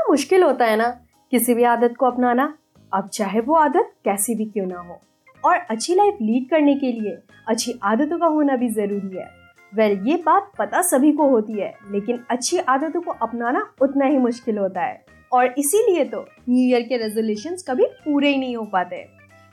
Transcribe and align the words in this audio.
कितना 0.00 0.12
मुश्किल 0.12 0.42
होता 0.42 0.64
है 0.64 0.76
ना 0.76 0.88
किसी 1.32 1.54
भी 1.54 1.64
आदत 1.64 1.94
को 1.98 2.06
अपनाना। 2.06 2.54
अब 2.92 3.08
चाहे 3.08 3.40
वो 3.40 3.54
आदत 3.54 3.92
कैसी 4.04 4.34
भी 4.34 4.44
क्यों 4.44 4.66
ना 4.66 4.80
हो। 4.80 4.98
और 5.44 5.56
अच्छी 5.70 5.94
लाइफ 5.94 6.18
लीड 6.22 6.48
करने 6.50 6.74
के 6.74 6.92
लिए 6.92 7.16
अच्छी 7.48 7.74
आदतों 7.82 8.18
का 8.18 8.26
होना 8.26 8.56
भी 8.56 8.68
ज़रूरी 8.68 9.16
है। 9.16 9.28
वेल 9.72 9.96
well, 9.96 10.08
ये 10.08 10.16
बात 10.16 10.50
पता 10.58 10.82
सभी 10.82 11.12
को 11.12 11.28
होती 11.28 11.60
है 11.60 11.72
लेकिन 11.90 12.24
अच्छी 12.30 12.58
आदतों 12.58 13.00
को 13.00 13.12
अपनाना 13.22 13.66
उतना 13.82 14.06
ही 14.06 14.18
मुश्किल 14.18 14.58
होता 14.58 14.80
है। 14.80 15.04
और 15.32 15.54
इसीलिए 15.58 16.04
तो 16.04 16.20
न्यू 16.48 16.68
ईयर 16.68 16.82
के 16.82 16.96
रेजोल्यूशन 16.96 17.56
कभी 17.68 17.84
पूरे 18.04 18.28
ही 18.28 18.38
नहीं 18.38 18.56
हो 18.56 18.64
पाते। 18.64 18.96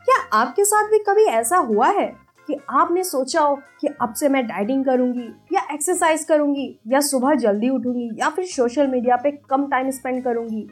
क्या 0.05 0.17
आपके 0.33 0.65
साथ 0.65 0.89
भी 0.91 0.99
कभी 0.99 1.25
ऐसा 1.33 1.57
हुआ 1.57 1.89
है? 1.89 2.11
कि 2.47 2.55
आपने 2.69 3.03
सोचा 3.03 3.41
हो 3.41 3.55
कि 3.81 3.87
अब 4.01 4.13
से 4.13 4.29
मैं 4.29 4.45
डाइटिंग 4.47 4.83
करूँगी 4.85 5.27
या 5.53 5.61
एक्सरसाइज 5.73 6.23
करूँगी 6.23 6.67
या 6.87 6.99
सुबह 7.01 7.35
जल्दी 7.35 7.69
उठूँगी 7.69 8.09
या 8.19 8.29
फिर 8.29 8.45
सोशल 8.45 8.87
मीडिया 8.87 9.15
पे 9.15 9.31
कम 9.49 9.67
टाइम 9.67 9.89
स्पेंड 9.91 10.23
करूँगी। 10.23 10.67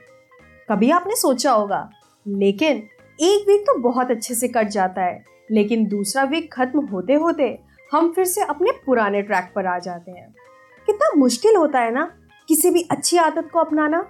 कभी 0.69 0.89
आपने 0.91 1.15
सोचा 1.15 1.51
होगा, 1.51 1.89
लेकिन 2.25 2.77
एक 3.19 3.47
वीक 3.47 3.61
तो 3.61 3.77
बहुत 3.79 4.11
अच्छे 4.11 4.35
से 4.35 4.47
कट 4.47 4.67
जाता 4.67 5.01
है, 5.01 5.23
लेकिन 5.51 5.85
दूसरा 5.87 6.23
वीक 6.23 6.51
खत्म 6.53 6.85
होते 6.85 7.13
होते 7.13 7.57
हम 7.91 8.11
फिर 8.11 8.25
से 8.25 8.41
अपने 8.41 8.71
पुराने 8.85 9.21
ट्रैक 9.21 9.51
पर 9.55 9.65
आ 9.65 9.77
जाते 9.79 10.11
हैं। 10.11 10.33
कितना 10.87 11.11
मुश्किल 11.17 11.55
होता 11.55 11.79
है 11.79 11.93
ना, 11.93 12.11
किसी 12.49 12.69
भी 12.69 12.87
अच्छी 12.91 13.17
आदत 13.17 13.49
को 13.53 13.59
अपनाना। 13.59 14.05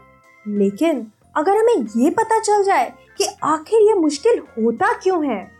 लेकिन 0.45 1.05
अगर 1.35 1.57
हमें 1.57 1.85
ये 1.95 2.09
पता 2.09 2.39
चल 2.39 2.63
जाए 2.63 2.93
कि 3.17 3.25
आखिर 3.43 3.81
ये 3.81 3.93
मुश्किल 3.93 4.39
होता 4.57 4.91
क्यों 4.93 5.25
है 5.25 5.54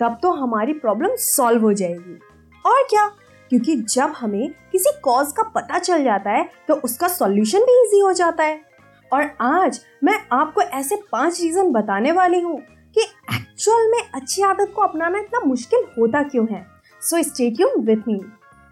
तब 0.00 0.18
तो 0.22 0.30
हमारी 0.32 0.72
प्रॉब्लम 0.74 1.14
सॉल्व 1.16 1.62
हो 1.62 1.72
जाएगी। 1.72 2.18
और 2.64 2.82
क्या? 2.90 3.06
क्योंकि 3.50 3.76
जब 3.76 4.12
हमें 4.16 4.48
किसी 4.72 4.90
कॉज 5.02 5.32
का 5.32 5.42
पता 5.54 5.78
चल 5.78 6.04
जाता 6.04 6.30
है 6.30 6.48
तो 6.68 6.74
उसका 6.84 7.08
सॉल्यूशन 7.08 7.58
भी 7.60 7.80
इजी 7.80 8.00
हो 8.00 8.12
जाता 8.12 8.44
है। 8.44 8.60
और 9.12 9.30
आज 9.40 9.80
मैं 10.04 10.18
आपको 10.32 10.62
ऐसे 10.62 10.96
पाँच 11.12 11.40
रीजन 11.40 11.70
बताने 11.72 12.12
वाली 12.12 12.40
हूँ 12.40 12.58
कि 12.96 13.02
एक्चुअल 13.34 13.90
में 13.90 13.98
अच्छी 14.14 14.42
आदत 14.42 14.72
को 14.76 14.82
अपनाना 14.82 15.18
इतना 15.18 15.40
मुश्किल 15.40 15.86
होता 15.98 16.22
क्यों 16.22 16.46
है। 16.50 16.64
So 17.02 17.22
stay 17.22 17.50
tune 17.50 17.80
with 17.80 18.08
me 18.08 18.20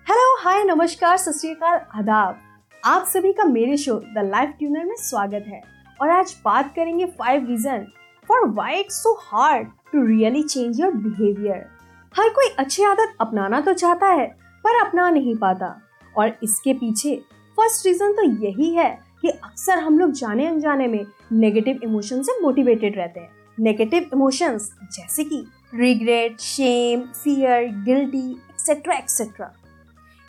hello 0.07 0.37
hi 0.41 0.65
नमस्कार, 0.65 1.17
सत 1.17 1.63
आदाब। 1.63 2.39
आप 2.83 3.07
सभी 3.07 3.33
का 3.33 3.45
मेरे 3.45 3.77
शो 3.77 3.95
द 3.95 4.23
लाइफ 4.25 4.55
ट्यूनर 4.59 4.85
में 4.85 4.97
स्वागत 4.99 5.45
है। 5.49 5.61
और 6.03 6.11
आज 6.11 6.35
बात 6.45 6.75
करेंगे 6.77 7.07
five 7.19 7.47
reason 7.49 7.87
for 8.29 8.49
why 8.49 8.81
it's 8.81 9.03
so 9.03 9.13
hard 9.23 9.69
to 9.93 10.05
really 10.07 10.43
change 10.43 10.81
your 10.81 10.93
behaviour 10.93 11.67
हर 12.15 12.29
कोई 12.31 12.49
अच्छी 12.59 12.83
आदत 12.85 13.17
अपनाना 13.21 13.61
तो 13.61 13.73
चाहता 13.75 14.07
है, 14.09 14.27
पर 14.65 14.77
अपना 14.79 15.09
नहीं 15.11 15.35
पाता। 15.37 15.77
और 16.15 16.33
इसके 16.43 16.73
पीछे 16.75 17.15
फ़र्स्ट 17.59 17.87
रीजन 17.87 18.13
तो 18.13 18.23
यही 18.45 18.75
है 18.75 18.91
कि 19.23 19.29
अक्सर 19.29 19.79
हम 19.79 19.99
लोग 19.99 20.13
जाने 20.13 20.47
अनजाने 20.47 20.87
में 20.89 21.05
नेगेटिव 21.35 21.81
इमोशन 21.85 22.23
से 22.23 22.41
मोटिवेटेड 22.43 22.97
रहते 22.97 23.21
हैं। 23.21 23.31
नेगेटिव 23.59 24.11
इमोशंस 24.15 24.71
जैसे 24.93 25.25
कि 25.25 25.45
regret 25.75 26.41
shame 26.41 27.01
fear 27.15 27.69
guilty 27.85 28.31
etcetera 28.31 28.95
etcetera 28.95 29.53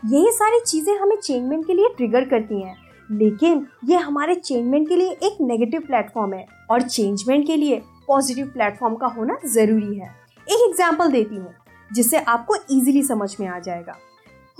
यही 0.04 0.32
सारी 0.32 0.60
चीज़ें 0.62 0.96
हमें 0.98 1.16
चेंजमेंट 1.18 1.66
के 1.68 1.74
लिए 1.74 1.90
ट्रिगर 1.98 2.26
करती 2.26 2.62
हैं, 2.62 2.76
लेकिन 3.10 3.66
ये 3.86 3.98
हमारे 3.98 4.36
चेंजमेंट 4.36 4.88
के 4.90 4.96
लिए 4.96 5.12
एक 5.24 5.38
नेगेटिव 5.42 5.82
प्लेटफॉर्म 5.82 6.34
है। 6.34 6.46
और 6.72 6.82
चेंजमेंट 6.82 7.46
के 7.48 7.56
लिए 7.56 7.82
पॉजिटिव 8.10 8.46
प्लेटफॉर्म 8.48 8.96
का 8.96 9.08
होना 9.08 9.38
ज़रूरी 9.46 9.96
है। 9.96 10.08
एक 10.48 10.68
एग्ज़ाम्पल 10.70 11.12
देती 11.12 11.36
हूँ, 11.36 11.54
जिससे 11.92 12.20
आपको 12.20 12.56
इजीली 12.72 13.04
समझ 13.04 13.36
में 13.40 13.48
आ 13.48 13.60
जाएगा। 13.60 13.96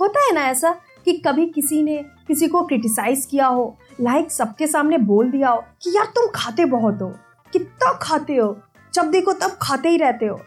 होता 0.00 0.20
है 0.20 0.32
ना 0.34 0.46
ऐसा 0.48 0.70
कि 1.04 1.12
कभी 1.26 1.46
किसी 1.48 1.82
ने 1.82 1.96
किसी 2.28 2.48
को 2.48 2.62
क्रिटिसाइज 2.64 3.24
किया 3.30 3.46
हो 3.46 3.76
लाइक 4.00 4.30
सबके 4.30 4.66
सामने 4.66 4.98
बोल 5.00 5.30
दिया 5.30 5.50
हो 5.50 5.64
कि 5.82 5.96
यार 5.96 6.06
तुम 6.06 6.26
खाते 6.34 6.64
बहुत 6.66 7.02
हो, 7.02 7.08
कितना 7.52 7.92
खाते 8.02 8.36
हो, 8.36 8.56
जब 8.94 9.10
देखो 9.10 9.32
तब 9.34 9.56
खाते 9.62 9.88
ही 9.88 9.96
रहते 9.96 10.26
हो। 10.26 10.38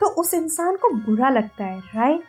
तो 0.00 0.06
उस 0.14 0.34
इंसान 0.34 0.76
को 0.76 0.88
बुरा 0.96 1.28
लगता 1.30 1.64
है 1.64 1.78
राइट 1.94 2.22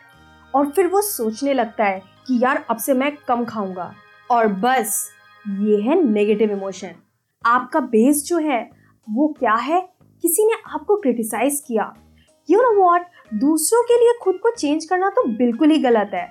और 0.54 0.70
फिर 0.70 0.86
वो 0.86 1.00
सोचने 1.02 1.54
लगता 1.54 1.84
है 1.84 2.00
कि 2.26 2.38
यार 2.42 2.64
अब 2.70 2.76
से 2.76 2.94
मैं 2.94 3.10
कम 3.18 3.44
खाऊँगा। 3.44 3.92
और 4.30 4.46
बस, 4.48 5.08
ये 5.44 5.80
है 5.80 6.02
नेगेटिव 6.02 6.50
इमोशन 6.52 6.94
आपका 7.44 7.80
बेस 7.82 8.24
जो 8.26 8.38
है, 8.40 8.62
वो 9.08 9.28
क्या 9.38 9.54
है? 9.54 9.80
किसी 10.24 10.46
ने 10.46 10.56
आपको 10.66 10.96
क्रिटिसाइज 10.96 11.62
किया। 11.66 11.92
यू 12.48 12.60
नो 12.62 12.72
वॉट 12.76 13.02
दूसरों 13.40 13.82
के 13.82 13.98
लिए 14.00 14.12
खुद 14.22 14.38
को 14.42 14.50
चेंज 14.52 14.84
करना 14.84 15.08
तो 15.10 15.28
बिल्कुल 15.28 15.70
ही 15.70 15.78
गलत 15.80 16.10
है। 16.14 16.26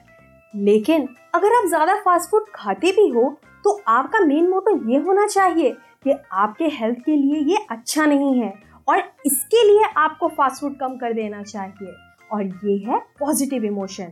लेकिन 0.54 1.08
अगर 1.36 1.54
आप 1.56 1.68
ज़्यादा 1.68 1.96
फास्ट 2.02 2.30
फ़ूड 2.32 2.46
खाते 2.56 2.92
भी 2.92 3.08
हो 3.10 3.30
तो 3.66 3.80
आपका 3.90 4.20
मेन 4.20 4.50
मोटो 4.50 4.76
ये 4.92 5.00
होना 5.00 5.26
चाहिए 5.28 5.72
कि 6.04 6.14
आपके 6.34 6.66
हेल्थ 6.72 7.00
के 7.06 7.16
लिए 7.16 7.40
ये 7.52 7.66
अच्छा 7.72 8.06
नहीं 8.06 8.40
है 8.42 8.54
और 8.88 9.04
इसके 9.26 9.64
लिए 9.68 9.90
आपको 9.98 10.28
फास्ट 10.30 10.62
फ़ूड 10.62 10.78
कम 10.78 10.96
कर 10.98 11.14
देना 11.14 11.44
चाहिए। 11.44 11.94
और 12.30 12.44
ये 12.66 12.78
है 12.80 13.00
पॉजिटिव 13.20 13.66
इमोशन 13.66 14.12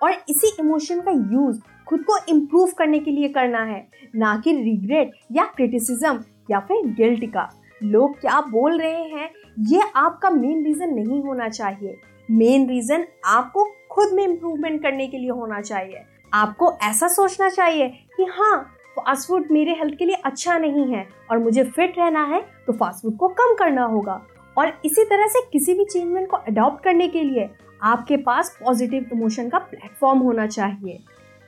और 0.00 0.12
इसी 0.30 0.54
इमोशन 0.60 1.00
का 1.00 1.10
यूज़ 1.32 1.60
खुद 1.86 2.02
को 2.04 2.16
इम्प्रूव 2.28 2.70
करने 2.78 2.98
के 2.98 3.10
लिए 3.10 3.28
करना 3.28 3.62
है, 3.64 3.86
ना 4.16 4.36
कि 4.44 4.52
रिग्रेट 4.54 5.12
या 5.32 5.44
क्रिटिसिज्म 5.46 6.24
या 6.50 6.60
फिर 6.60 6.86
गिल्ट 6.94 7.24
का। 7.32 7.48
लोग 7.80 8.20
क्या 8.20 8.40
बोल 8.40 8.78
रहे 8.80 9.02
हैं? 9.02 9.30
ये 9.58 9.82
आपका 9.96 10.30
मेन 10.30 10.64
रीजन 10.64 10.94
नहीं 10.94 11.20
होना 11.22 11.48
चाहिए। 11.48 11.96
मेन 12.28 12.68
रीजन 12.68 13.04
आपको 13.24 13.64
खुद 13.90 14.12
में 14.12 14.22
इम्प्रूवमेंट 14.24 14.82
करने 14.82 15.06
के 15.06 15.18
लिए 15.18 15.30
होना 15.30 15.60
चाहिए। 15.60 16.02
आपको 16.32 16.72
ऐसा 16.82 17.08
सोचना 17.08 17.48
चाहिए 17.48 17.88
कि 18.16 18.24
हाँ 18.30 18.58
फास्ट 18.96 19.28
फ़ूड 19.28 19.50
मेरे 19.50 19.72
हेल्थ 19.72 19.94
के 19.98 20.04
लिए 20.04 20.16
अच्छा 20.24 20.56
नहीं 20.58 20.86
है 20.86 21.06
और 21.30 21.38
मुझे 21.38 21.64
फिट 21.64 21.98
रहना 21.98 22.22
है 22.24 22.40
तो 22.66 22.72
फास्ट 22.72 23.02
फ़ूड 23.02 23.16
को 23.16 23.28
कम 23.28 23.54
करना 23.54 23.84
होगा। 23.84 24.20
और 24.56 24.72
इसी 24.84 25.04
तरह 25.04 25.26
से 25.26 25.40
किसी 25.52 25.74
भी 25.74 25.84
चेंजमेंट 25.84 26.28
को 26.28 26.36
अडॉप्ट 26.36 26.82
करने 26.84 27.08
के 27.08 27.22
लिए 27.22 27.48
आपके 27.82 28.16
पास 28.16 28.56
पॉजिटिव 28.64 29.10
इमोशन 29.12 29.48
का 29.48 29.58
प्लेटफॉर्म 29.58 30.18
होना 30.18 30.46
चाहिए। 30.46 30.98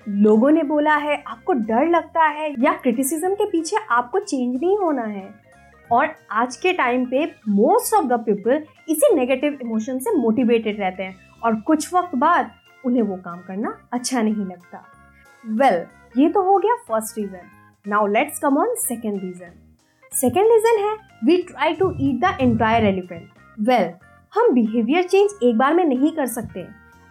लोगों 0.06 0.50
ने 0.50 0.62
बोला 0.62 0.94
है, 0.94 1.22
आपको 1.26 1.52
डर 1.52 1.88
लगता 1.88 2.24
है 2.24 2.50
या 2.58 2.72
क्रिटिसिज्म 2.72 3.34
के 3.34 3.44
पीछे 3.44 3.76
आपको 3.90 4.18
चेंज 4.18 4.60
नहीं 4.60 4.76
होना 4.78 5.02
है। 5.02 5.47
और 5.92 6.08
आज 6.30 6.56
के 6.56 6.72
टाइम 6.72 7.04
पे 7.06 7.24
मोस्ट 7.48 7.94
ऑफ़ 7.94 8.06
द 8.06 8.18
पीपल 8.20 8.64
इसी 8.88 9.14
नेगेटिव 9.14 9.58
इमोशन 9.62 9.98
से 9.98 10.16
मोटिवेटेड 10.16 10.80
रहते 10.80 11.02
हैं 11.02 11.16
और 11.44 11.60
कुछ 11.60 11.92
वक्त 11.94 12.14
बाद 12.14 12.50
उन्हें 12.84 13.02
वो 13.02 13.16
काम 13.16 13.38
करना 13.38 13.76
अच्छा 13.92 14.22
नहीं 14.22 14.44
लगता। 14.44 14.84
वेल 15.44 15.78
well, 15.78 16.18
ये 16.18 16.28
तो 16.28 16.42
हो 16.42 16.58
गया 16.58 16.74
first 16.88 17.18
reason 17.18 17.40
now 17.86 18.06
let's 18.06 18.38
come 18.38 18.58
on 18.58 18.74
second 18.78 19.20
reason 19.22 19.52
second 20.12 20.46
reason 20.52 20.84
है 20.84 20.94
we 21.24 21.36
try 21.42 21.74
to 21.74 21.92
eat 22.00 22.20
the 22.20 22.36
entire 22.40 22.84
elephant 22.84 23.28
well 23.60 23.90
हम 24.32 24.52
बिहेवियर 24.54 25.02
चेंज 25.02 25.30
एक 25.42 25.58
बार 25.58 25.74
में 25.74 25.84
नहीं 25.84 26.10
कर 26.12 26.26
सकते। 26.26 26.60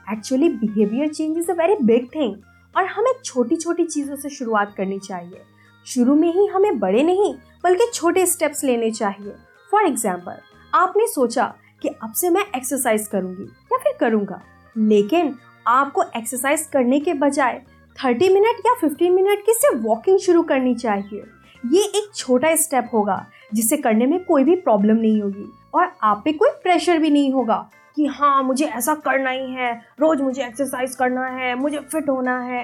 Actually 0.05 0.49
behaviour 0.49 1.07
change 1.07 1.37
is 1.37 1.51
a 1.51 1.53
very 1.53 1.75
big 1.83 2.07
thing 2.16 2.35
और 2.75 2.85
हमें 2.85 3.11
छोटी 3.25 3.55
छोटी 3.55 3.85
चीज़ों 3.85 4.16
से 4.16 4.29
शुरुआत 4.29 4.73
करनी 4.77 4.99
चाहिए। 4.99 5.41
शुरू 5.87 6.16
में 6.16 6.31
ही 6.33 6.45
हमें 6.47 6.79
बड़े 6.79 7.03
नहीं 7.03 7.33
बल्कि 7.67 7.85
छोटे 7.94 8.25
स्टेप्स 8.25 8.63
लेने 8.63 8.89
चाहिए। 8.91 9.33
फॉर 9.72 9.85
एग्ज़ाम्पल 9.85 10.35
आपने 10.73 11.07
सोचा 11.07 11.45
कि 11.81 11.89
अब 12.03 12.13
से 12.13 12.29
मैं 12.29 12.44
एक्सरसाइज 12.55 13.07
करूँगी 13.07 13.44
या 13.44 13.78
फिर 13.78 13.97
करूँगा, 14.00 14.41
लेकिन 14.75 15.33
आपको 15.67 16.03
एक्सरसाइज 16.17 16.66
करने 16.73 17.00
के 17.00 17.13
बजाय 17.16 17.61
30 17.95 18.29
मिनट 18.29 18.61
या 18.66 18.73
15 18.81 19.11
मिनट 19.11 19.45
की 19.45 19.53
सिर्फ़ 19.53 19.83
वॉकिंग 19.83 20.19
शुरू 20.19 20.44
करनी 20.44 20.73
चाहिए। 20.75 21.23
ये 21.63 21.83
एक 21.83 22.09
छोटा 22.16 22.55
स्टेप 22.55 22.89
होगा, 22.94 23.25
जिसे 23.53 23.78
करने 23.78 24.05
में 24.05 24.23
कोई 24.25 24.44
भी 24.44 24.55
प्रॉब्लम 24.55 24.97
नहीं 24.97 25.22
होगी 25.22 25.51
और 25.73 25.91
आप 26.03 26.22
पे 26.25 26.34
कोई 26.34 26.49
प्रेशर 26.63 26.97
भी 26.97 27.09
नहीं 27.09 27.31
होगा 27.34 27.57
कि 27.97 28.05
हाँ 28.07 28.44
मुझे 28.44 28.66
ऐसा 28.66 28.95
करना 28.95 29.29
ही 29.29 29.51
है, 29.51 29.73
रोज 29.99 30.22
मुझे 30.22 30.45
एक्सरसाइज 30.45 30.95
करना 30.95 31.28
है, 31.28 31.55
मुझे 31.55 31.79
फिट 31.81 32.09
होना 32.09 32.39
है। 32.41 32.63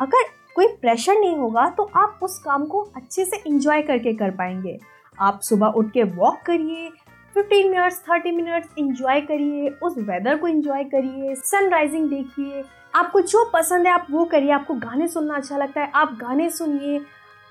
अगर 0.00 0.37
कोई 0.58 0.66
प्रेशर 0.66 1.18
नहीं 1.20 1.36
होगा 1.36 1.68
तो 1.70 1.82
आप 1.96 2.20
उस 2.22 2.38
काम 2.38 2.64
को 2.66 2.80
अच्छे 2.96 3.24
से 3.24 3.36
इंजॉय 3.46 3.82
करके 3.82 4.12
कर 4.12 4.30
पाएँगे। 4.30 4.78
आप 5.18 5.40
सुबह 5.40 5.66
उठ 5.66 5.90
के 5.90 6.02
वॉक 6.02 6.40
करिए 6.46 6.88
15 7.36 7.70
मिनट्स 7.70 8.02
30 8.02 8.32
मिनट्स 8.32 8.68
इंजॉय 8.78 9.20
करिए, 9.20 9.68
उस 9.68 9.94
वेदर 9.98 10.36
को 10.36 10.48
इंजॉय 10.48 10.84
करिए 10.84 11.34
सनराइजिंग 11.34 12.08
देखिए। 12.10 12.64
आपको 12.94 13.20
जो 13.20 13.50
पसंद 13.54 13.86
है, 13.86 13.92
आप 13.92 14.06
वो 14.10 14.24
करिए। 14.24 14.50
आपको 14.50 14.74
गाने 14.74 15.08
सुनना 15.08 15.34
अच्छा 15.34 15.56
लगता 15.56 15.80
है, 15.80 15.90
आप 15.94 16.18
गाने 16.20 16.50
सुनिए। 16.50 17.00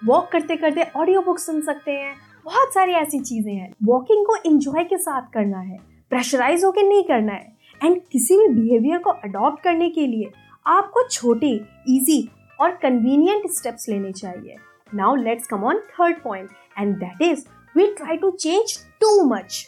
वॉक 0.06 0.30
करते 0.32 0.56
करते 0.56 0.88
ऑडियो 0.98 1.22
बुक 1.22 1.40
सुन 1.40 1.62
सकते 1.62 1.92
हैं। 1.92 2.16
बहुत 2.46 2.74
सारी 2.74 2.92
ऐसी 2.92 3.20
चीज़ें 3.20 3.54
हैं। 3.54 3.74
वॉकिंग 3.84 4.26
को 4.26 4.36
इंजॉय 4.46 4.84
के 4.84 4.98
साथ 4.98 5.34
करना 5.34 5.60
है। 5.60 5.78
प्रेशराइज 6.10 6.64
होकर 6.64 6.84
नहीं 6.84 7.04
करना 7.04 7.34
है। 7.34 7.56
एंड 7.84 8.02
किसी 8.12 8.38
भी 8.38 8.48
बिहेवियर 8.62 8.98
को 8.98 9.10
अडॉप्ट 9.10 9.64
करने 9.64 9.90
के 9.90 10.08
लिए 10.08 10.32
आपको 10.68 11.08
छोटे 11.08 11.60
इजी 11.90 12.30
और 12.60 12.72
कन्वीनियंट 12.76 13.50
स्टेप्स 13.52 13.90
लेने 13.90 14.12
चाहिए। 14.12 14.56
Now 14.96 15.16
let's 15.16 15.48
come 15.48 15.64
on 15.64 15.80
third 15.92 16.22
point 16.24 16.50
and 16.80 16.96
that 16.98 17.22
is 17.22 17.46
we 17.76 17.86
try 17.94 18.18
to 18.18 18.32
change 18.32 18.78
too 19.02 19.22
much 19.30 19.66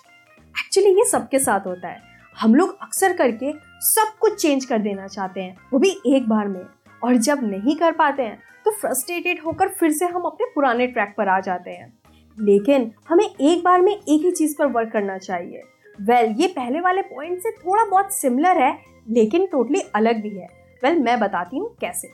actually 0.56 0.90
ये 0.90 1.06
सबके 1.06 1.40
साथ 1.40 1.68
होता 1.68 1.88
है। 1.88 2.02
हम 2.36 2.56
लोग 2.56 2.78
अक्सर 2.82 3.14
करके 3.14 3.54
सब 3.84 4.18
कुछ 4.20 4.42
चेंज 4.42 4.66
कर 4.66 4.80
देना 4.80 5.08
चाहते 5.08 5.42
हैं 5.42 5.56
वो 5.74 5.80
भी 5.80 5.96
एक 6.08 6.30
बार 6.30 6.48
में। 6.48 6.66
और 7.04 7.16
जब 7.18 7.44
नहीं 7.44 7.76
कर 7.76 7.92
पाते 7.92 8.24
हैं 8.24 8.40
तो 8.66 8.72
फ्रस्ट्रेटेड 8.72 9.42
होकर 9.46 9.68
फिर 9.70 9.92
से 9.92 10.06
हम 10.06 10.22
अपने 10.22 10.46
पुराने 10.56 10.88
ट्रैक 10.88 11.14
पर 11.18 11.28
आ 11.28 11.40
जाते 11.40 11.72
हैं। 11.72 11.94
लेकिन 12.38 12.92
हमें 13.10 13.26
एक 13.26 13.64
बार 13.64 13.82
में 13.82 13.92
एक 13.92 14.22
ही 14.22 14.32
चीज़ 14.32 14.56
पर 14.58 14.68
वर्क 14.68 14.92
करना 14.92 15.18
चाहिए। 15.18 15.62
वेल 16.00 16.26
well, 16.26 16.42
ये 16.42 16.48
पहले 16.48 16.80
वाले 16.80 17.02
पॉइंट 17.02 17.40
से 17.40 17.52
थोड़ा 17.52 17.86
बहुत 17.86 18.14
सिमिलर 18.14 18.58
है 18.58 18.78
लेकिन 19.10 19.46
टोटली 19.46 19.82
अलग 19.96 20.22
भी 20.22 20.30
है। 20.30 20.48
वेल 20.84 20.94
well, 20.94 21.06
मैं 21.06 21.20
बताती 21.20 21.58
हूँ 21.58 21.76
कैसे। 21.82 22.08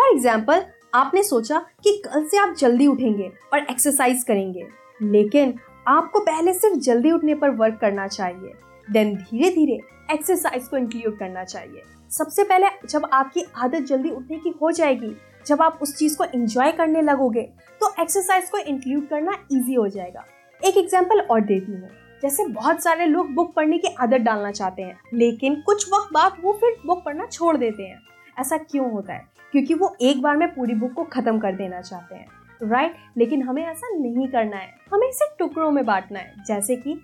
फॉर 0.00 0.10
एग्ज़ाम्पल 0.10 0.62
आपने 0.94 1.22
सोचा 1.22 1.58
कि 1.84 1.90
कल 2.04 2.24
से 2.24 2.36
आप 2.38 2.54
जल्दी 2.58 2.86
उठेंगे 2.86 3.30
और 3.52 3.58
एक्सरसाइज 3.60 4.22
करेंगे, 4.24 4.66
लेकिन 5.02 5.52
आपको 5.88 6.20
पहले 6.20 6.52
सिर्फ़ 6.54 6.76
जल्दी 6.78 7.10
उठने 7.12 7.34
पर 7.34 7.50
वर्क 7.56 7.76
करना 7.80 8.06
चाहिए 8.08 8.52
देन 8.88 9.14
धीरे 9.14 9.50
धीरे 9.50 9.78
एक्सरसाइज 10.12 10.68
को 10.68 10.76
इंक्लूड 10.76 11.18
करना 11.18 11.42
चाहिए। 11.44 11.82
सबसे 12.10 12.44
पहले 12.44 12.68
जब 12.86 13.08
आपकी 13.12 13.44
आदत 13.56 13.82
जल्दी 13.82 14.10
उठने 14.10 14.38
की 14.38 14.54
हो 14.62 14.70
जाएगी, 14.70 15.14
जब 15.46 15.62
आप 15.62 15.78
उस 15.82 15.96
चीज़ 15.98 16.16
को 16.18 16.24
एंजॉय 16.26 16.72
करने 16.72 17.02
लगोगे 17.02 17.42
तो 17.80 17.92
एक्सरसाइज 18.00 18.48
को 18.50 18.58
इंक्लूड 18.58 19.08
करना 19.08 19.32
इजी 19.52 19.74
हो 19.74 19.86
जाएगा। 19.88 20.24
एक 20.60 20.76
एग्ज़ाम्पल 20.76 21.20
और 21.20 21.40
देती 21.42 21.72
हूँ। 21.72 21.88
जैसे 22.22 22.46
बहुत 22.46 22.82
सारे 22.82 23.06
लोग 23.06 23.34
बुक 23.34 23.52
पढ़ने 23.54 23.78
की 23.78 23.94
आदत 23.96 24.20
डालना 24.20 24.50
चाहते 24.52 24.82
हैं, 24.82 24.98
लेकिन 25.14 25.60
कुछ 25.62 25.88
वक्त 25.92 26.12
बाद 26.14 26.40
वो 26.42 26.52
फिर 26.54 26.76
बुक 26.86 27.04
पढ़ना 27.04 27.26
छोड़ 27.26 27.56
देते 27.56 27.82
हैं। 27.82 28.00
ऐसा 28.36 28.56
क्यों 28.60 28.90
होता 28.92 29.12
है? 29.12 29.28
क्योंकि 29.52 29.74
वो 29.74 29.94
एक 30.00 30.22
बार 30.22 30.36
में 30.36 30.48
पूरी 30.54 30.74
बुक 30.74 30.92
को 30.92 31.04
खत्म 31.04 31.38
कर 31.38 31.52
देना 31.52 31.80
चाहते 31.80 32.14
हैं 32.14 32.26
राइट 32.62 32.90
right? 32.90 33.18
लेकिन 33.18 33.42
हमें 33.42 33.62
ऐसा 33.62 33.88
नहीं 33.90 34.26
करना 34.28 34.56
है। 34.56 34.74
हमें 34.92 35.08
इसे 35.08 35.26
टुकड़ों 35.38 35.70
में 35.70 35.84
बांटना 35.86 36.18
है। 36.18 36.44
जैसे 36.46 36.76
कि 36.76 36.98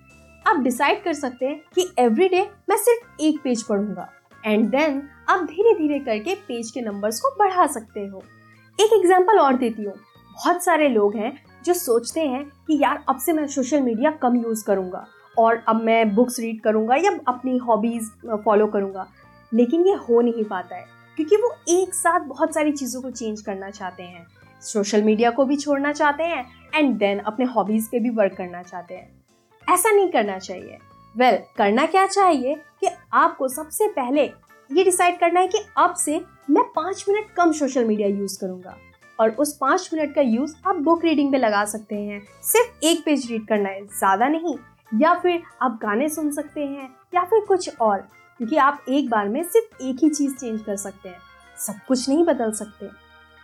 आप 0.46 0.56
डिसाइड 0.56 1.02
कर 1.04 1.12
सकते 1.12 1.46
हैं 1.46 1.60
कि 1.74 1.86
एवरी 1.98 2.28
डे 2.28 2.40
मैं 2.68 2.76
सिर्फ़ 2.76 3.22
एक 3.22 3.40
पेज 3.44 3.62
पढ़ूँगा 3.62 4.08
एंड 4.44 4.68
देन 4.70 5.02
आप 5.28 5.44
धीरे 5.44 5.72
धीरे 5.74 5.98
करके 5.98 6.34
पेज 6.48 6.70
के 6.70 6.80
नंबर्स 6.80 7.20
को 7.20 7.30
बढ़ा 7.38 7.66
सकते 7.66 8.00
हो। 8.00 8.22
एक 8.78 8.92
एग्ज़ाम्पल 8.92 9.38
और 9.38 9.56
देती 9.56 9.82
हूँ। 9.82 9.94
बहुत 10.32 10.64
सारे 10.64 10.88
लोग 10.88 11.16
हैं 11.16 11.32
जो 11.64 11.74
सोचते 11.74 12.20
हैं 12.20 12.44
कि 12.66 12.78
यार, 12.82 13.04
अब 13.08 13.18
से 13.18 13.32
मैं 13.32 13.46
सोशल 13.46 13.80
मीडिया 13.80 14.10
कम 14.12 14.36
यूज़ 14.36 14.64
करूँगा, 14.64 15.06
और 15.36 15.62
अब 15.68 15.82
मैं 15.82 16.14
बुक्स 16.14 16.38
रीड 16.40 16.60
करूँगा 16.60 16.96
या 16.96 17.10
अपनी 17.28 17.56
हॉबीज़ 17.58 18.10
फॉलो 18.44 18.66
करूँगा, 18.66 19.06
लेकिन 19.52 19.86
ये 19.86 19.94
हो 20.00 20.20
नहीं 20.20 20.44
पाता 20.44 20.76
है। 20.76 20.84
क्योंकि 21.16 21.36
वो 21.36 21.50
एक 21.68 21.94
साथ 21.94 22.20
बहुत 22.20 22.54
सारी 22.54 22.72
चीज़ों 22.72 23.02
को 23.02 23.10
चेंज 23.10 23.40
करना 23.40 23.70
चाहते 23.70 24.02
हैं। 24.02 24.26
सोशल 24.62 25.02
मीडिया 25.02 25.30
को 25.30 25.44
भी 25.44 25.56
छोड़ना 25.56 25.92
चाहते 25.92 26.22
हैं 26.22 26.44
एंड 26.74 26.96
देन 26.98 27.18
अपने 27.18 27.44
हॉबीज़ 27.44 27.88
पे 27.90 28.00
भी 28.00 28.10
वर्क 28.10 28.34
करना 28.34 28.62
चाहते 28.62 28.94
हैं। 28.94 29.24
ऐसा 29.66 29.90
नहीं 29.90 30.08
करना 30.08 30.38
चाहिए। 30.38 30.78
वेल 31.14 31.34
well, 31.34 31.56
करना 31.56 31.86
क्या 31.86 32.06
चाहिए 32.06 32.54
कि 32.80 32.88
आपको 33.12 33.48
सबसे 33.48 33.88
पहले 33.88 34.24
ये 34.70 34.84
डिसाइड 34.84 35.18
करना 35.18 35.40
है 35.40 35.48
कि 35.48 35.58
अब 35.76 35.94
से 35.94 36.20
मैं 36.50 36.64
पाँच 36.64 37.04
मिनट 37.08 37.30
कम 37.36 37.52
सोशल 37.52 37.84
मीडिया 37.84 38.08
यूज़ 38.08 38.38
करूँगा। 38.40 38.76
और 39.18 39.30
उस 39.30 39.56
पाँच 39.56 39.90
मिनट 39.94 40.14
का 40.14 40.20
यूज़ 40.20 40.54
आप 40.66 40.76
बुक 40.76 41.04
रीडिंग 41.04 41.30
पे 41.32 41.38
लगा 41.38 41.64
सकते 41.64 41.94
हैं। 41.94 42.20
सिर्फ़ 42.42 42.84
एक 42.84 43.04
पेज 43.04 43.30
रीड 43.30 43.46
करना 43.46 43.68
है 43.68 43.84
ज़्यादा 43.86 44.28
नहीं। 44.28 44.56
या 45.00 45.14
फिर 45.14 45.42
आप 45.62 45.78
गाने 45.82 46.08
सुन 46.08 46.30
सकते 46.30 46.60
हैं 46.60 46.88
या 47.14 47.24
फिर 47.24 47.40
कुछ 47.40 47.80
और। 47.80 48.08
क्योंकि 48.40 48.56
आप 48.56 48.84
एक 48.88 49.08
बार 49.10 49.28
में 49.28 49.42
सिर्फ़ 49.42 49.82
एक 49.82 49.96
ही 50.02 50.08
चीज़ 50.10 50.34
चेंज 50.36 50.60
कर 50.62 50.76
सकते 50.76 51.08
हैं। 51.08 51.18
सब 51.58 51.74
कुछ 51.88 52.08
नहीं 52.08 52.24
बदल 52.24 52.52
सकते। 52.52 52.88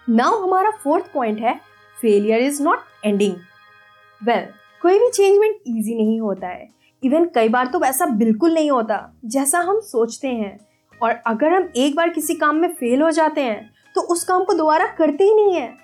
नाउ 0.09 0.43
हमारा 0.43 0.71
फोर्थ 0.83 1.13
पॉइंट 1.13 1.41
है 1.41 1.55
failure 1.99 2.41
is 2.41 2.63
not 2.63 2.79
ending 3.05 3.35
well 4.21 4.47
कोई 4.83 4.99
भी 4.99 5.11
चेंजमेंट 5.11 5.57
ईजी 5.69 5.95
नहीं 5.95 6.21
होता 6.21 6.49
है। 6.49 6.69
इवन 7.03 7.25
कई 7.25 7.49
बार 7.49 7.67
तो 7.67 7.79
वैसा 7.79 8.07
बिल्कुल 8.07 8.55
नहीं 8.55 8.71
होता, 8.71 9.13
जैसा 9.25 9.59
हम 9.59 9.81
सोचते 9.81 10.29
हैं। 10.29 10.59
और 11.03 11.11
अगर 11.27 11.55
हम 11.55 11.69
एक 11.77 11.97
बार 11.97 12.09
किसी 12.09 12.35
काम 12.35 12.57
में 12.57 12.73
फेल 12.73 13.03
हो 13.03 13.11
जाते 13.11 13.41
हैं 13.41 13.71
तो 13.95 14.01
उस 14.03 14.25
काम 14.25 14.45
को 14.45 14.53
दोबारा 14.53 14.87
करते 14.89 15.25
ही 15.25 15.35
नहीं 15.35 15.55
है। 15.55 15.75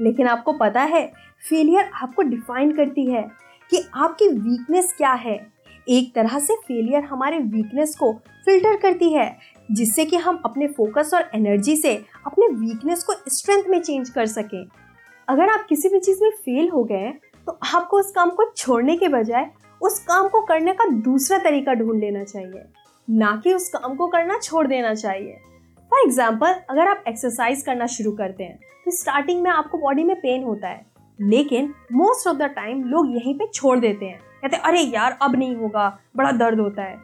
लेकिन 0.00 0.26
आपको 0.26 0.52
पता 0.52 0.82
है 0.82 1.06
फेलियर 1.48 1.90
आपको 1.94 2.22
डिफाइन 2.22 2.72
करती 2.72 3.04
है 3.06 3.22
कि 3.70 3.84
आपकी 3.94 4.28
वीकनेस 4.28 4.94
क्या 4.96 5.12
है। 5.12 5.36
एक 5.86 6.14
तरह 6.14 6.38
से 6.38 6.54
फेलियर 6.58 7.02
हमारे 7.04 7.38
वीकनेस 7.38 7.94
को 7.96 8.12
फ़िल्टर 8.46 8.76
करती 8.76 9.12
है, 9.12 9.36
जिससे 9.68 10.04
कि 10.04 10.16
हम 10.18 10.40
अपने 10.44 10.66
फोकस 10.68 11.10
और 11.14 11.30
एनर्जी 11.34 11.76
से 11.76 11.94
अपने 12.26 12.46
वीकनेस 12.56 13.04
को 13.04 13.12
स्ट्रेंथ 13.28 13.68
में 13.68 13.80
चेंज 13.80 14.10
कर 14.10 14.26
सकें। 14.28 14.64
अगर 15.28 15.48
आप 15.48 15.66
किसी 15.68 15.88
भी 15.88 16.00
चीज़ 16.00 16.22
में 16.22 16.30
फेल 16.30 16.68
हो 16.70 16.84
गए 16.84 17.12
तो 17.46 17.58
आपको 17.66 17.98
उस 17.98 18.10
काम 18.12 18.30
को 18.30 18.50
छोड़ने 18.52 18.96
के 18.96 19.08
बजाय 19.10 19.50
उस 19.80 19.98
काम 20.00 20.28
को 20.28 20.40
करने 20.42 20.72
का 20.72 20.88
दूसरा 21.00 21.38
तरीका 21.40 21.74
ढूंढ 21.74 22.00
लेना 22.00 22.24
चाहिए। 22.24 22.62
ना 23.08 23.40
कि 23.44 23.52
उस 23.54 23.68
काम 23.68 23.94
को 23.94 24.06
करना 24.08 24.38
छोड़ 24.38 24.66
देना 24.66 24.94
चाहिए। 24.94 25.32
फॉर 25.92 26.00
एग्ज़ाम्पल 26.00 26.54
अगर 26.70 26.88
आप 26.88 27.04
एक्सरसाइज 27.08 27.62
करना 27.62 27.86
शुरू 27.88 28.12
करते 28.12 28.44
हैं 28.44 28.58
तो 28.84 28.90
स्टार्टिंग 28.92 29.42
में 29.42 29.50
आपको 29.50 29.78
बॉडी 29.78 30.04
में 30.04 30.14
पेन 30.16 30.42
होता 30.44 30.68
है, 30.68 30.84
लेकिन 31.18 31.72
मोस्ट 31.92 32.28
ऑफ़ 32.28 32.36
द 32.36 32.50
टाइम 32.54 32.82
लोग 32.84 33.14
यहीं 33.16 33.34
पे 33.34 33.46
छोड़ 33.48 33.78
देते 33.78 34.06
हैं। 34.06 34.20
कहते 34.44 34.56
अरे 34.58 34.80
यार, 34.80 35.16
अब 35.22 35.34
नहीं 35.36 35.54
होगा, 35.56 35.86
बड़ा 36.16 36.30
दर्द 36.32 36.60
होता 36.60 36.82
है। 36.82 36.96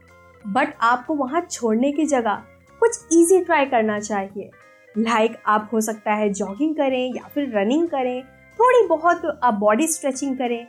बट 0.44 0.74
आपको 0.82 1.14
वहाँ 1.14 1.40
छोड़ने 1.42 1.92
की 1.92 2.04
जगह 2.06 2.42
कुछ 2.80 2.98
ईजी 3.12 3.38
ट्राई 3.44 3.66
करना 3.66 3.98
चाहिए। 4.00 4.50
लाइक 4.94 5.30
like 5.30 5.42
आप 5.46 5.68
हो 5.72 5.80
सकता 5.80 6.14
है 6.14 6.28
जॉगिंग 6.30 6.74
करें 6.76 7.14
या 7.16 7.28
फिर 7.34 7.50
रनिंग 7.54 7.86
करें, 7.88 8.22
थोड़ी 8.58 8.86
बहुत 8.88 9.22
आप 9.44 9.54
बॉडी 9.54 9.86
स्ट्रेचिंग 9.86 10.36
करें। 10.38 10.66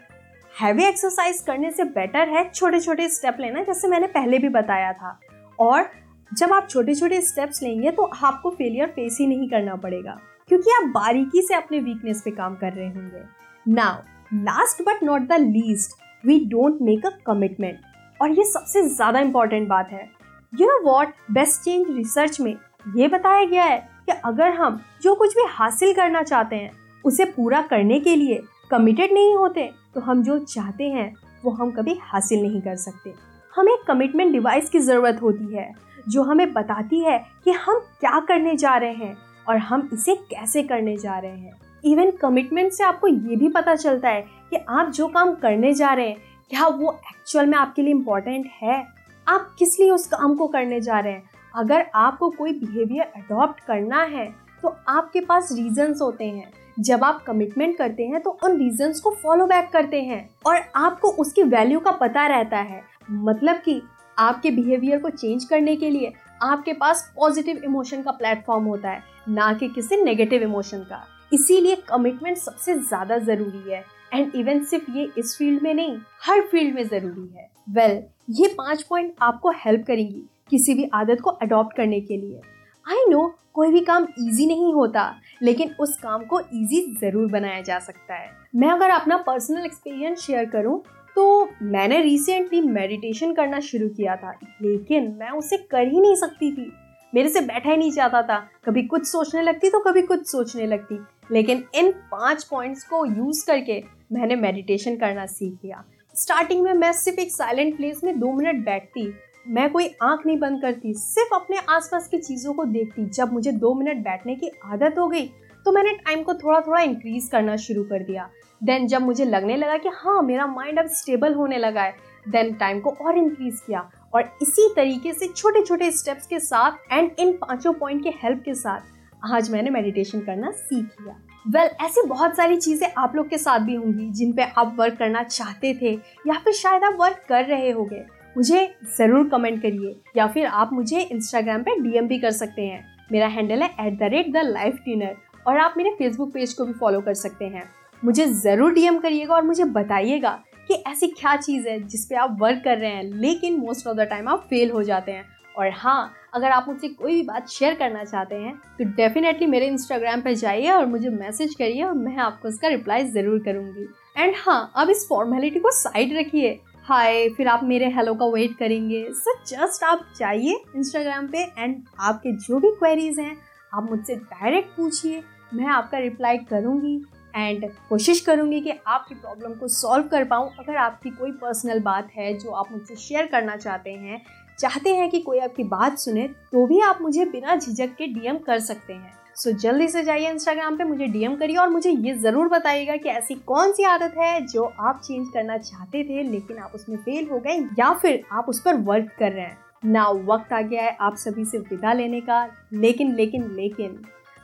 हैवी 0.53 0.83
एक्सरसाइज 0.83 1.41
करने 1.41 1.71
से 1.71 1.83
बेटर 1.85 2.29
है 2.29 2.49
छोटे 2.49 2.79
छोटे 2.79 3.09
स्टेप 3.09 3.37
लेना, 3.39 3.63
जैसे 3.63 3.87
मैंने 3.87 4.07
पहले 4.09 4.37
भी 4.37 4.49
बताया 4.49 4.93
था। 4.93 5.19
और 5.59 5.89
जब 6.31 6.53
आप 6.53 6.67
छोटे 6.69 6.95
छोटे 6.95 7.21
स्टेप्स 7.21 7.61
लेंगे 7.63 7.91
तो 7.91 8.03
आपको 8.03 8.49
फेलियर 8.51 8.87
फेस 8.87 9.17
ही 9.21 9.27
नहीं 9.27 9.49
करना 9.49 9.75
पड़ेगा, 9.77 10.17
क्योंकि 10.49 10.71
आप 10.73 10.89
बारीकी 10.93 11.41
से 11.41 11.55
अपने 11.55 11.79
वीकनेस 11.81 12.21
पे 12.25 12.31
काम 12.31 12.55
कर 12.55 12.73
रहे 12.73 12.87
होंगे। 12.87 13.23
Now 13.65 14.01
last 14.35 14.81
but 14.81 15.03
not 15.03 15.21
the 15.21 15.39
least 15.41 15.99
we 16.23 16.39
don't 16.45 16.81
make 16.81 17.05
a 17.05 17.09
commitment 17.25 17.79
और 18.19 18.31
ये 18.31 18.43
सबसे 18.45 18.81
ज़्यादा 18.85 19.19
इंपॉर्टेंट 19.19 19.67
बात 19.67 19.89
है। 19.91 20.09
You 20.53 20.67
know 20.67 20.79
what 20.83 21.13
best 21.31 21.61
change 21.63 21.95
research 21.97 22.39
में 22.41 22.55
ये 22.95 23.07
बताया 23.07 23.45
गया 23.45 23.63
है 23.63 23.77
कि 24.05 24.11
अगर 24.25 24.51
हम 24.53 24.79
जो 25.03 25.15
कुछ 25.15 25.35
भी 25.35 25.45
हासिल 25.49 25.93
करना 25.93 26.23
चाहते 26.23 26.55
हैं, 26.55 26.71
उसे 27.03 27.25
पूरा 27.27 27.61
करने 27.63 27.99
के 27.99 28.15
लिए 28.15 28.41
कमिटेड 28.71 29.13
नहीं 29.13 29.35
होते 29.35 29.69
तो 29.95 30.01
हम 30.01 30.23
जो 30.23 30.37
चाहते 30.39 30.83
हैं, 30.83 31.13
वो 31.43 31.51
हम 31.51 31.71
कभी 31.71 31.97
हासिल 32.03 32.41
नहीं 32.41 32.61
कर 32.61 32.75
सकते। 32.77 33.13
हमें 33.53 33.75
कमिटमेंट 33.87 34.31
डिवाइस 34.31 34.69
की 34.69 34.79
ज़रूरत 34.79 35.19
होती 35.21 35.55
है, 35.55 35.71
जो 36.07 36.23
हमें 36.23 36.51
बताती 36.53 36.99
है 36.99 37.17
कि 37.45 37.51
हम 37.53 37.79
क्या 37.99 38.19
करने 38.19 38.55
जा 38.55 38.75
रहे 38.75 38.93
हैं 38.95 39.17
और 39.47 39.57
हम 39.59 39.89
इसे 39.93 40.15
कैसे 40.29 40.63
करने 40.63 40.95
जा 40.97 41.17
रहे 41.19 41.31
हैं। 41.31 41.59
इवन 41.83 42.11
कमिटमेंट 42.11 42.71
से 42.73 42.83
आपको 42.83 43.07
ये 43.07 43.35
भी 43.35 43.49
पता 43.49 43.75
चलता 43.75 44.09
है 44.09 44.21
कि 44.51 44.57
आप 44.69 44.91
जो 44.91 45.07
काम 45.07 45.33
करने 45.35 45.73
जा 45.73 45.93
रहे 45.93 46.07
हैं, 46.07 46.17
क्या 46.51 46.67
वो 46.67 46.91
एक्चुअल 47.09 47.45
में 47.45 47.57
आपके 47.57 47.81
लिए 47.81 47.91
इम्पोर्टेंट 47.91 48.49
है? 48.61 48.85
आप 49.27 49.55
किस 49.59 49.79
लिए 49.79 49.89
उस 49.91 50.07
काम 50.07 50.35
को 50.35 50.47
करने 50.47 50.79
जा 50.81 50.99
रहे 50.99 51.13
हैं? 51.13 51.23
अगर 51.53 51.85
आपको 51.95 52.29
कोई 52.29 52.53
बिहेवियर 52.53 53.11
अडॉप्ट 53.15 53.59
करना 53.59 54.03
है 54.03 54.25
तो 54.63 54.75
आपके 54.87 55.19
पास 55.21 55.51
रीजंस 55.51 56.01
होते 56.01 56.25
हैं। 56.25 56.51
जब 56.79 57.03
आप 57.03 57.23
कमिटमेंट 57.23 57.77
करते 57.77 58.03
हैं 58.03 58.21
तो 58.21 58.37
उन 58.43 58.57
रीजंस 58.57 58.99
को 58.99 59.11
फॉलो 59.23 59.45
बैक 59.45 59.69
करते 59.69 60.01
हैं 60.01 60.29
और 60.45 60.59
आपको 60.75 61.09
उसकी 61.13 61.43
वैल्यू 61.43 61.79
का 61.79 61.91
पता 61.91 62.25
रहता 62.27 62.57
है। 62.57 62.81
मतलब 63.11 63.55
कि 63.55 63.81
आपके 64.17 64.51
बिहेवियर 64.51 64.99
को 64.99 65.09
चेंज 65.09 65.43
करने 65.43 65.75
के 65.75 65.89
लिए 65.89 66.13
आपके 66.41 66.73
पास 66.73 67.11
पॉजिटिव 67.15 67.61
इमोशन 67.65 68.01
का 68.01 68.11
प्लेटफॉर्म 68.11 68.65
होता 68.65 68.89
है, 68.89 69.03
ना 69.29 69.51
कि 69.53 69.67
किसी 69.69 70.01
नेगेटिव 70.03 70.43
इमोशन 70.43 70.79
का। 70.79 71.03
इसीलिए 71.31 71.75
कमिटमेंट 71.89 72.37
सबसे 72.37 72.73
ज़्यादा 72.75 73.17
ज़रूरी 73.19 73.71
है। 73.71 73.83
एंड 74.13 74.35
इवन 74.35 74.63
सिर्फ़ 74.63 74.91
ये 74.91 75.09
इस 75.17 75.35
फ़ील्ड 75.37 75.61
में 75.63 75.73
नहीं 75.73 75.97
हर 76.23 76.41
फ़ील्ड 76.41 76.75
में 76.75 76.83
ज़रूरी 76.83 77.27
है। 77.29 77.49
वेल 77.69 77.91
well, 77.91 78.01
ये 78.31 78.47
पाँच 78.57 78.81
पॉइंट 78.83 79.13
आपको 79.21 79.51
हेल्प 79.57 79.85
करेंगी 79.87 80.23
किसी 80.49 80.73
भी 80.73 80.89
आदत 80.93 81.21
को 81.21 81.29
अडॉप्ट 81.29 81.75
करने 81.77 81.99
के 82.01 82.17
लिए। 82.17 82.41
आई 82.85 83.05
नो 83.09 83.27
कोई 83.53 83.71
भी 83.71 83.79
काम 83.81 84.07
इजी 84.19 84.45
नहीं 84.47 84.73
होता 84.73 85.03
लेकिन 85.41 85.73
उस 85.79 85.97
काम 85.97 86.23
को 86.25 86.39
इजी 86.39 86.81
ज़रूर 87.01 87.31
बनाया 87.31 87.61
जा 87.61 87.79
सकता 87.79 88.15
है। 88.15 88.29
मैं 88.55 88.69
अगर 88.69 88.89
अपना 88.89 89.17
पर्सनल 89.19 89.65
एक्सपीरियंस 89.65 90.19
शेयर 90.19 90.45
करूँ 90.49 90.81
तो 91.15 91.49
मैंने 91.63 92.01
रिसेंटली 92.01 92.61
मेडिटेशन 92.61 93.33
करना 93.33 93.59
शुरू 93.61 93.87
किया 93.89 94.15
था 94.15 94.31
लेकिन 94.61 95.11
मैं 95.19 95.29
उसे 95.31 95.57
कर 95.71 95.87
ही 95.87 95.99
नहीं 95.99 96.15
सकती 96.15 96.51
थी। 96.51 96.71
मेरे 97.13 97.29
से 97.29 97.41
बैठा 97.41 97.69
ही 97.69 97.77
नहीं 97.77 97.91
चाहता 97.91 98.21
था। 98.23 98.37
कभी 98.65 98.83
कुछ 98.83 99.05
सोचने 99.07 99.41
लगती 99.41 99.69
तो 99.69 99.79
कभी 99.81 100.01
कुछ 100.03 100.25
सोचने 100.27 100.67
लगती। 100.67 100.99
लेकिन 101.31 101.63
इन 101.75 101.91
पाँच 102.11 102.43
पॉइंट्स 102.43 102.83
को 102.83 103.05
यूज़ 103.07 103.45
करके 103.47 103.81
मैंने 104.11 104.35
मेडिटेशन 104.37 104.95
करना 104.97 105.25
सीख 105.27 105.57
लिया। 105.63 105.83
स्टार्टिंग 106.15 106.63
में 106.63 106.73
मैं 106.73 106.91
सिर्फ़ 106.93 107.19
एक 107.19 107.31
साइलेंट 107.31 107.75
प्लेस 107.77 108.03
में 108.03 108.19
दो 108.19 108.31
मिनट 108.33 108.65
बैठती, 108.65 109.11
मैं 109.47 109.69
कोई 109.71 109.87
आँख 110.03 110.25
नहीं 110.25 110.37
बंद 110.39 110.61
करती, 110.61 110.93
सिर्फ़ 110.93 111.35
अपने 111.35 111.57
आसपास 111.69 112.07
की 112.07 112.17
चीज़ों 112.19 112.53
को 112.53 112.65
देखती। 112.65 113.05
जब 113.07 113.33
मुझे 113.33 113.51
दो 113.53 113.73
मिनट 113.75 114.03
बैठने 114.03 114.35
की 114.35 114.51
आदत 114.65 114.99
हो 114.99 115.07
गई 115.07 115.29
तो 115.65 115.71
मैंने 115.71 115.91
टाइम 115.95 116.21
को 116.23 116.33
थोड़ा 116.33 116.59
थोड़ा 116.59 116.81
इंक्रीज 116.81 117.27
करना 117.31 117.55
शुरू 117.57 117.83
कर 117.83 118.03
दिया। 118.03 118.29
देन 118.61 118.87
जब 118.87 119.01
मुझे 119.01 119.25
लगने 119.25 119.55
लगा 119.57 119.77
कि 119.77 119.89
हाँ 119.93 120.21
मेरा 120.21 120.45
माइंड 120.47 120.79
अब 120.79 120.87
स्टेबल 120.91 121.33
होने 121.33 121.57
लगा 121.57 121.81
है 121.81 121.95
देन 122.25 122.53
टाइम 122.53 122.79
को 122.79 122.89
और 123.01 123.17
इंक्रीज 123.17 123.59
किया। 123.59 123.89
और 124.13 124.31
इसी 124.41 124.67
तरीके 124.75 125.13
से 125.13 125.27
छोटे 125.27 125.63
छोटे 125.65 125.91
स्टेप्स 125.91 126.27
के 126.27 126.39
साथ 126.39 126.93
एंड 126.93 127.11
इन 127.19 127.31
पाँचों 127.37 127.73
पॉइंट 127.73 128.03
के 128.03 128.09
हेल्प 128.23 128.41
के 128.45 128.53
साथ 128.55 128.90
आज 129.21 129.49
मैंने 129.51 129.69
मेडिटेशन 129.69 130.19
करना 130.19 130.49
सीख 130.51 130.85
लिया। 131.01 131.13
वेल 131.45 131.67
well, 131.67 131.81
ऐसी 131.81 132.07
बहुत 132.07 132.35
सारी 132.37 132.55
चीज़ें 132.57 132.87
आप 132.97 133.15
लोग 133.15 133.27
के 133.29 133.37
साथ 133.37 133.59
भी 133.59 133.75
होंगी 133.75 134.09
जिन 134.11 134.31
पे 134.33 134.43
आप 134.43 134.75
वर्क 134.77 134.97
करना 134.97 135.23
चाहते 135.23 135.73
थे 135.81 135.91
या 136.27 136.37
फिर 136.43 136.53
शायद 136.53 136.83
आप 136.83 136.95
वर्क 136.99 137.25
कर 137.29 137.45
रहे 137.45 137.69
होंगे। 137.71 138.03
मुझे 138.35 138.65
ज़रूर 138.97 139.27
कमेंट 139.29 139.61
करिए 139.61 139.95
या 140.17 140.27
फिर 140.27 140.45
आप 140.45 140.69
मुझे 140.73 141.01
इंस्टाग्राम 141.01 141.63
पे 141.63 141.75
डीएम 141.81 142.07
भी 142.07 142.19
कर 142.19 142.31
सकते 142.31 142.61
हैं। 142.61 142.83
मेरा 143.11 143.27
हैंडल 143.27 143.61
है 143.61 143.69
at 143.79 143.97
the 143.99 144.09
rate 144.11 144.31
the 144.33 144.45
life 144.45 144.79
tuner 144.83 145.15
और 145.47 145.57
आप 145.57 145.73
मेरे 145.77 145.89
फेसबुक 145.97 146.33
पेज 146.33 146.53
को 146.53 146.65
भी 146.65 146.73
फॉलो 146.73 147.01
कर 147.01 147.13
सकते 147.15 147.45
हैं। 147.45 147.63
मुझे 148.01 148.25
ज़रूर 148.25 148.73
डीएम 148.73 148.97
करिएगा 148.99 149.35
और 149.35 149.43
मुझे 149.43 149.63
बताइएगा 149.71 150.31
कि 150.69 150.73
ऐसी 150.87 151.07
क्या 151.09 151.35
चीज़ 151.37 151.67
है 151.67 151.79
जिस 151.81 152.05
पे 152.05 152.15
आप 152.15 152.37
वर्क 152.41 152.61
कर 152.65 152.77
रहे 152.77 152.91
हैं 152.91 153.03
लेकिन 153.03 153.59
मोस्ट 153.59 153.87
ऑफ़ 153.87 153.97
द 153.97 154.07
टाइम 154.09 154.27
आप 154.27 154.45
फेल 154.49 154.71
हो 154.71 154.83
जाते 154.83 155.11
हैं। 155.11 155.25
और 155.57 155.69
हाँ 155.75 156.13
अगर 156.33 156.51
आप 156.51 156.65
मुझसे 156.67 156.87
कोई 156.89 157.15
भी 157.15 157.23
बात 157.23 157.49
शेयर 157.49 157.73
करना 157.75 158.03
चाहते 158.03 158.35
हैं 158.35 158.55
तो 158.77 158.83
डेफिनेटली 158.95 159.47
मेरे 159.47 159.67
इंस्टाग्राम 159.67 160.21
पर 160.21 160.33
जाइए 160.33 160.69
और 160.71 160.85
मुझे 160.85 161.09
मैसेज 161.09 161.55
करिए 161.55 161.83
और 161.83 161.93
मैं 161.93 162.15
आपको 162.19 162.47
उसका 162.47 162.67
रिप्लाई 162.67 163.05
ज़रूर 163.05 163.39
करूँगी। 163.45 163.87
एंड 164.17 164.35
हाँ 164.37 164.71
अब 164.75 164.89
इस 164.89 165.05
फॉर्मेलिटी 165.09 165.59
को 165.59 165.71
साइड 165.73 166.17
रखिए। 166.17 166.59
हाय 166.85 167.27
फिर 167.29 167.47
आप 167.47 167.63
मेरे 167.63 167.89
हेलो 167.91 168.13
का 168.15 168.25
वेट 168.27 168.57
करेंगे। 168.57 169.05
सो 169.13 169.33
जस्ट 169.45 169.83
आप 169.83 170.05
जाइए 170.17 170.59
इंस्टाग्राम 170.75 171.27
पे 171.27 171.43
एंड 171.57 171.81
आपके 171.99 172.31
जो 172.37 172.59
भी 172.59 172.71
क्वेरीज 172.71 173.19
हैं, 173.19 173.37
आप 173.71 173.89
मुझसे 173.89 174.15
डायरेक्ट 174.15 174.75
पूछिए। 174.77 175.23
मैं 175.53 175.65
आपका 175.67 175.97
रिप्लाई 175.99 176.37
करूँगी 176.49 177.01
एंड 177.33 177.69
कोशिश 177.89 178.19
करूँगी 178.21 178.59
कि 178.61 178.71
आपकी 178.87 179.15
प्रॉब्लम 179.15 179.53
को 179.53 179.67
सॉल्व 179.69 180.07
कर 180.07 180.23
पाऊँ। 180.25 180.49
अगर 180.59 180.75
आपकी 180.77 181.09
कोई 181.11 181.31
पर्सनल 181.33 181.79
बात 181.81 182.09
है 182.15 182.33
जो 182.39 182.51
आप 182.51 182.71
मुझसे 182.71 182.95
शेयर 182.97 183.25
करना 183.25 183.55
चाहते 183.57 183.91
हैं 183.91 184.21
चाहते 184.61 184.95
हैं 184.95 185.09
कि 185.09 185.19
कोई 185.21 185.39
आपकी 185.39 185.63
बात 185.65 185.97
सुने 185.99 186.27
तो 186.51 186.65
भी 186.67 186.79
आप 186.81 187.01
मुझे 187.01 187.25
बिना 187.27 187.55
झिझक 187.55 187.95
के 187.97 188.07
डीएम 188.09 188.37
कर 188.37 188.59
सकते 188.59 188.93
हैं। 188.93 189.13
सो 189.33 189.49
so, 189.49 189.57
जल्दी 189.57 189.87
से 189.87 190.03
जाइए 190.03 190.29
इंस्टाग्राम 190.29 190.77
पे 190.77 190.83
मुझे 190.83 191.05
डीएम 191.07 191.35
करिए 191.35 191.57
और 191.57 191.69
मुझे 191.69 191.89
ये 191.89 192.13
ज़रूर 192.15 192.47
बताइएगा 192.47 192.95
कि 192.95 193.09
ऐसी 193.09 193.35
कौन 193.47 193.71
सी 193.71 193.83
आदत 193.85 194.13
है 194.17 194.39
जो 194.47 194.63
आप 194.63 195.01
चेंज 195.03 195.27
करना 195.33 195.57
चाहते 195.57 196.03
थे 196.03 196.23
लेकिन 196.23 196.57
आप 196.57 196.71
उसमें 196.75 196.97
फेल 196.97 197.27
हो 197.29 197.39
गए 197.39 197.57
या 197.79 197.93
फिर 197.93 198.21
आप 198.31 198.49
उस 198.49 198.61
पर 198.61 198.77
वर्क 198.81 199.09
कर 199.19 199.31
रहे 199.31 199.45
हैं। 199.45 199.57
ना 199.85 200.07
वक्त 200.25 200.53
आ 200.53 200.61
गया 200.61 200.83
है 200.83 200.95
आप 201.01 201.15
सभी 201.17 201.45
से 201.45 201.57
विदा 201.59 201.93
लेने 201.93 202.19
का। 202.21 202.43
लेकिन 202.73 203.15
लेकिन 203.15 203.49
लेकिन 203.51 204.01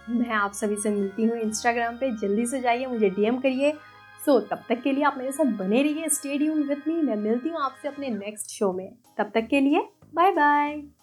मैं 0.09 0.29
आप 0.29 0.53
सभी 0.53 0.75
से 0.75 0.89
मिलती 0.89 1.23
हूँ 1.23 1.37
इंस्टाग्राम 1.39 1.95
पे। 1.95 2.11
जल्दी 2.17 2.45
से 2.45 2.61
जाइए 2.61 2.85
मुझे 2.85 3.09
डीएम 3.09 3.37
करिए। 3.37 3.71
सो 4.25 4.39
so, 4.39 4.49
तब 4.49 4.63
तक 4.69 4.81
के 4.81 4.91
लिए 4.91 5.03
आप 5.03 5.15
मेरे 5.17 5.31
साथ 5.31 5.51
बने 5.57 5.81
रहिए 5.83 6.09
स्टेडियम 6.09 6.63
विथ 6.63 6.87
मी 6.87 7.01
मैं 7.01 7.15
मिलती 7.17 7.49
हूँ 7.49 7.61
आपसे 7.61 7.87
अपने 7.87 8.09
नेक्स्ट 8.09 8.51
शो 8.51 8.71
में। 8.73 8.89
तब 9.17 9.31
तक 9.35 9.47
के 9.47 9.59
लिए 9.59 9.87
Bye 10.17 10.33
bye. 10.35 10.96